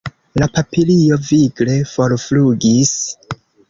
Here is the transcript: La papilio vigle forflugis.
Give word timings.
La 0.41 0.45
papilio 0.55 1.19
vigle 1.29 1.79
forflugis. 1.93 2.99